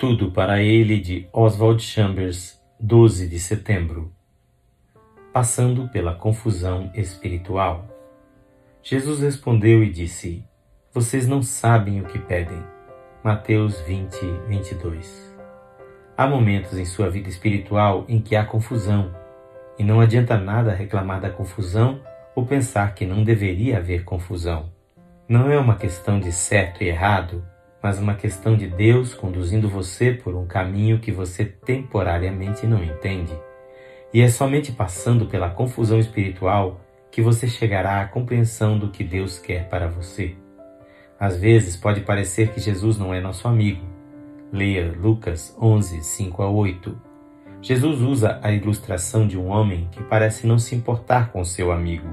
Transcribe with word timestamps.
Tudo 0.00 0.30
para 0.30 0.62
ele 0.62 0.98
de 0.98 1.28
Oswald 1.30 1.82
Chambers, 1.82 2.58
12 2.80 3.28
de 3.28 3.38
setembro. 3.38 4.10
Passando 5.30 5.88
pela 5.88 6.14
confusão 6.14 6.90
espiritual. 6.94 7.84
Jesus 8.82 9.20
respondeu 9.20 9.84
e 9.84 9.90
disse: 9.90 10.42
Vocês 10.90 11.28
não 11.28 11.42
sabem 11.42 12.00
o 12.00 12.06
que 12.06 12.18
pedem. 12.18 12.64
Mateus 13.22 13.78
20, 13.82 14.16
22. 14.48 15.36
Há 16.16 16.26
momentos 16.26 16.78
em 16.78 16.86
sua 16.86 17.10
vida 17.10 17.28
espiritual 17.28 18.06
em 18.08 18.22
que 18.22 18.34
há 18.34 18.42
confusão, 18.42 19.14
e 19.78 19.84
não 19.84 20.00
adianta 20.00 20.38
nada 20.38 20.72
reclamar 20.72 21.20
da 21.20 21.28
confusão 21.28 22.00
ou 22.34 22.46
pensar 22.46 22.94
que 22.94 23.04
não 23.04 23.22
deveria 23.22 23.76
haver 23.76 24.04
confusão. 24.04 24.72
Não 25.28 25.50
é 25.50 25.58
uma 25.58 25.76
questão 25.76 26.18
de 26.18 26.32
certo 26.32 26.82
e 26.82 26.88
errado, 26.88 27.44
mas 27.82 27.98
uma 27.98 28.14
questão 28.14 28.56
de 28.56 28.66
Deus 28.66 29.14
conduzindo 29.14 29.68
você 29.68 30.12
por 30.12 30.34
um 30.34 30.46
caminho 30.46 30.98
que 30.98 31.10
você 31.10 31.44
temporariamente 31.44 32.66
não 32.66 32.82
entende. 32.84 33.32
E 34.12 34.20
é 34.20 34.28
somente 34.28 34.72
passando 34.72 35.26
pela 35.26 35.50
confusão 35.50 35.98
espiritual 35.98 36.80
que 37.10 37.22
você 37.22 37.46
chegará 37.46 38.00
à 38.00 38.06
compreensão 38.06 38.78
do 38.78 38.90
que 38.90 39.02
Deus 39.02 39.38
quer 39.38 39.68
para 39.68 39.88
você. 39.88 40.34
Às 41.18 41.36
vezes 41.36 41.76
pode 41.76 42.00
parecer 42.00 42.50
que 42.50 42.60
Jesus 42.60 42.96
não 42.98 43.12
é 43.12 43.20
nosso 43.20 43.46
amigo. 43.46 43.84
Leia 44.52 44.92
Lucas 44.92 45.56
11, 45.60 46.02
5 46.02 46.42
a 46.42 46.50
8. 46.50 47.00
Jesus 47.62 48.00
usa 48.00 48.40
a 48.42 48.50
ilustração 48.50 49.26
de 49.26 49.38
um 49.38 49.48
homem 49.48 49.88
que 49.92 50.02
parece 50.02 50.46
não 50.46 50.58
se 50.58 50.74
importar 50.74 51.30
com 51.30 51.44
seu 51.44 51.70
amigo. 51.70 52.08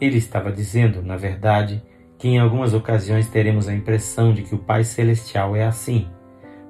Ele 0.00 0.18
estava 0.18 0.50
dizendo, 0.50 1.00
na 1.00 1.16
verdade, 1.16 1.82
que 2.20 2.28
em 2.28 2.38
algumas 2.38 2.74
ocasiões 2.74 3.28
teremos 3.28 3.66
a 3.66 3.74
impressão 3.74 4.34
de 4.34 4.42
que 4.42 4.54
o 4.54 4.58
Pai 4.58 4.84
Celestial 4.84 5.56
é 5.56 5.64
assim. 5.64 6.06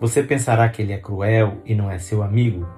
Você 0.00 0.20
pensará 0.20 0.68
que 0.68 0.82
ele 0.82 0.92
é 0.92 0.98
cruel 0.98 1.58
e 1.64 1.72
não 1.72 1.88
é 1.88 1.98
seu 1.98 2.24
amigo, 2.24 2.68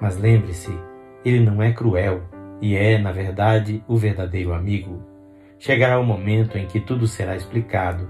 mas 0.00 0.18
lembre-se, 0.18 0.76
ele 1.24 1.38
não 1.38 1.62
é 1.62 1.72
cruel 1.72 2.24
e 2.60 2.74
é, 2.74 2.98
na 2.98 3.12
verdade, 3.12 3.80
o 3.86 3.96
verdadeiro 3.96 4.52
amigo. 4.52 5.00
Chegará 5.56 6.00
o 6.00 6.04
momento 6.04 6.58
em 6.58 6.66
que 6.66 6.80
tudo 6.80 7.06
será 7.06 7.36
explicado. 7.36 8.08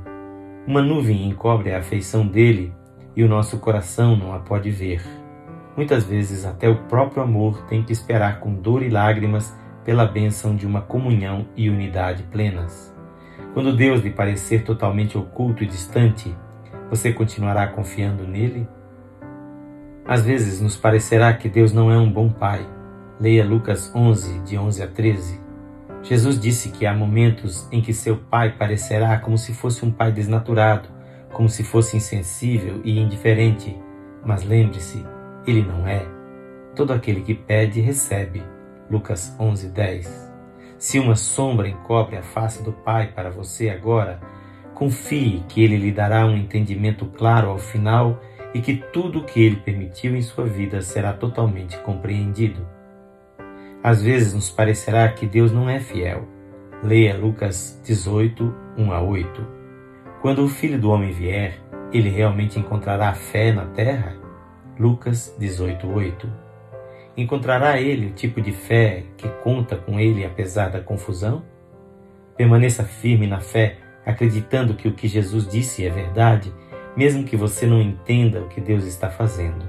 Uma 0.67 0.81
nuvem 0.81 1.29
encobre 1.29 1.75
a 1.75 1.79
afeição 1.79 2.27
dele 2.27 2.73
e 3.15 3.23
o 3.23 3.29
nosso 3.29 3.59
coração 3.59 4.17
não 4.17 4.33
a 4.33 4.39
pode 4.39 4.71
ver. 4.71 5.03
Muitas 5.77 6.05
vezes, 6.05 6.47
até 6.47 6.71
o 6.71 6.85
próprio 6.85 7.23
amor 7.23 7.67
tem 7.67 7.83
que 7.83 7.93
esperar 7.93 8.41
com 8.41 8.55
dor 8.55 8.83
e 8.83 8.89
lágrimas 8.89 9.55
pela 9.85 10.07
bênção 10.07 10.57
de 10.57 10.67
uma 10.67 10.81
comunhão 10.81 11.47
e 11.55 11.69
unidade 11.69 12.23
plenas. 12.33 12.96
Quando 13.57 13.75
Deus 13.75 14.03
lhe 14.03 14.11
parecer 14.11 14.65
totalmente 14.65 15.17
oculto 15.17 15.65
e 15.65 15.67
distante, 15.67 16.37
você 16.91 17.11
continuará 17.11 17.67
confiando 17.67 18.29
nele? 18.29 18.69
Às 20.07 20.21
vezes 20.21 20.61
nos 20.61 20.77
parecerá 20.77 21.33
que 21.33 21.49
Deus 21.49 21.73
não 21.73 21.91
é 21.91 21.97
um 21.97 22.13
bom 22.13 22.29
pai. 22.29 22.69
Leia 23.19 23.47
Lucas 23.47 23.91
11, 23.95 24.41
de 24.41 24.59
11 24.59 24.83
a 24.83 24.87
13. 24.87 25.41
Jesus 26.03 26.39
disse 26.39 26.69
que 26.69 26.85
há 26.85 26.93
momentos 26.93 27.67
em 27.73 27.81
que 27.81 27.95
seu 27.95 28.19
pai 28.19 28.55
parecerá 28.59 29.19
como 29.21 29.39
se 29.39 29.55
fosse 29.55 29.87
um 29.87 29.91
pai 29.91 30.13
desnaturado, 30.13 30.91
como 31.33 31.49
se 31.49 31.65
fosse 31.65 31.97
insensível 31.97 32.83
e 32.85 33.01
indiferente. 33.01 33.75
Mas 34.23 34.45
lembre-se, 34.45 35.03
ele 35.47 35.63
não 35.63 35.89
é. 35.89 36.07
Todo 36.75 36.93
aquele 36.93 37.23
que 37.23 37.35
pede, 37.35 37.81
recebe. 37.81 38.43
Lucas 38.91 39.35
11, 39.41 39.71
10. 39.71 40.26
Se 40.79 40.99
uma 40.99 41.17
sombra 41.17 41.69
encobre 41.69 42.17
a 42.17 42.23
face 42.23 42.63
do 42.63 42.73
Pai 42.73 43.13
para 43.15 43.31
você 43.31 43.71
agora, 43.71 44.21
confie 44.75 45.43
que 45.49 45.63
Ele 45.63 45.77
lhe 45.77 45.91
dará 45.91 46.27
um 46.27 46.37
entendimento 46.37 47.07
claro 47.07 47.49
ao 47.49 47.59
final 47.59 48.21
e 48.53 48.61
que 48.61 48.77
tudo 48.93 49.21
o 49.21 49.25
que 49.25 49.43
Ele 49.43 49.57
permitiu 49.57 50.15
em 50.15 50.23
sua 50.23 50.45
vida 50.45 50.83
será 50.83 51.13
totalmente 51.13 51.79
compreendido. 51.79 52.67
Às 53.83 54.03
vezes 54.03 54.35
nos 54.35 54.51
parecerá 54.51 55.09
que 55.09 55.27
Deus 55.27 55.51
não 55.51 55.69
é 55.69 55.81
fiel. 55.81 56.29
Leia 56.83 57.17
Lucas 57.17 57.81
18, 57.85 58.55
1 58.77 58.93
a 58.93 59.01
8. 59.01 59.47
Quando 60.21 60.45
o 60.45 60.49
Filho 60.49 60.79
do 60.79 60.91
Homem 60.91 61.13
vier, 61.13 61.59
ele 61.93 62.11
realmente 62.11 62.59
encontrará 62.59 63.15
fé 63.15 63.53
na 63.53 63.65
terra? 63.67 64.15
Lucas 64.79 65.35
18, 65.39 65.87
8. 65.87 66.46
Encontrará 67.17 67.81
ele 67.81 68.09
o 68.09 68.13
tipo 68.13 68.43
de 68.43 68.53
fé 68.53 69.05
que 69.17 69.27
conta 69.43 69.75
com 69.75 69.99
ele 69.99 70.25
apesar 70.25 70.69
da 70.69 70.83
confusão? 70.83 71.43
Permaneça 72.37 72.85
firme 72.85 73.27
na 73.27 73.41
fé, 73.41 73.79
acreditando 74.05 74.75
que 74.75 74.87
o 74.87 74.93
que 74.93 75.09
Jesus 75.09 75.49
disse 75.49 75.87
é 75.87 75.89
verdade, 75.89 76.53
mesmo 76.95 77.25
que 77.25 77.35
você 77.35 77.67
não 77.67 77.81
entenda 77.81 78.43
o 78.43 78.49
que 78.49 78.61
Deus 78.61 78.85
está 78.85 79.09
fazendo. 79.09 79.67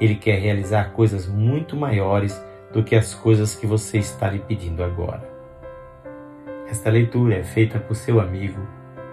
Ele 0.00 0.16
quer 0.16 0.40
realizar 0.40 0.92
coisas 0.92 1.28
muito 1.28 1.76
maiores 1.76 2.44
do 2.72 2.82
que 2.82 2.96
as 2.96 3.14
coisas 3.14 3.54
que 3.54 3.66
você 3.66 3.98
está 3.98 4.28
lhe 4.28 4.40
pedindo 4.40 4.82
agora. 4.82 5.30
Esta 6.68 6.90
leitura 6.90 7.36
é 7.36 7.44
feita 7.44 7.78
por 7.78 7.94
seu 7.94 8.20
amigo, 8.20 8.66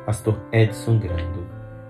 Pastor 0.03 0.39
Edson 0.51 0.97
Grando. 0.97 1.45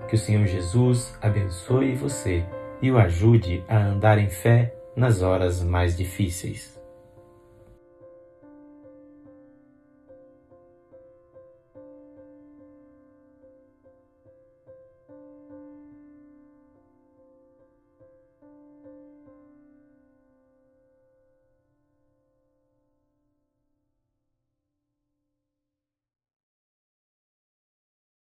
Que 0.10 0.16
o 0.16 0.18
Senhor 0.18 0.46
Jesus 0.48 1.18
abençoe 1.22 1.96
você 1.96 2.46
e 2.82 2.92
o 2.92 2.98
ajude 2.98 3.64
a 3.68 3.78
andar 3.78 4.18
em 4.18 4.30
fé 4.30 4.77
nas 4.98 5.22
horas 5.22 5.62
mais 5.62 5.96
difíceis. 5.96 6.77